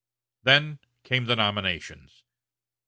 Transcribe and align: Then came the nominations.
Then 0.41 0.79
came 1.03 1.25
the 1.25 1.35
nominations. 1.35 2.23